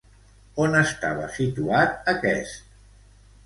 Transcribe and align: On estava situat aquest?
On 0.63 0.77
estava 0.79 1.29
situat 1.37 2.11
aquest? 2.17 2.69